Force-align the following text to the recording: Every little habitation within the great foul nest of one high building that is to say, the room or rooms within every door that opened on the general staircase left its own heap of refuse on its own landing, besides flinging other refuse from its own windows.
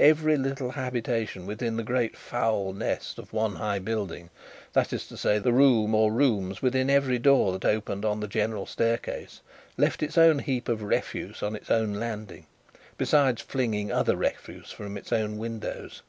Every 0.00 0.38
little 0.38 0.70
habitation 0.70 1.44
within 1.44 1.76
the 1.76 1.82
great 1.82 2.16
foul 2.16 2.72
nest 2.72 3.18
of 3.18 3.34
one 3.34 3.56
high 3.56 3.80
building 3.80 4.30
that 4.72 4.94
is 4.94 5.06
to 5.08 5.16
say, 5.18 5.38
the 5.38 5.52
room 5.52 5.94
or 5.94 6.10
rooms 6.10 6.62
within 6.62 6.88
every 6.88 7.18
door 7.18 7.52
that 7.52 7.66
opened 7.66 8.02
on 8.02 8.20
the 8.20 8.26
general 8.26 8.64
staircase 8.64 9.42
left 9.76 10.02
its 10.02 10.16
own 10.16 10.38
heap 10.38 10.70
of 10.70 10.80
refuse 10.82 11.42
on 11.42 11.54
its 11.54 11.70
own 11.70 11.92
landing, 11.92 12.46
besides 12.96 13.42
flinging 13.42 13.92
other 13.92 14.16
refuse 14.16 14.70
from 14.72 14.96
its 14.96 15.12
own 15.12 15.36
windows. 15.36 16.00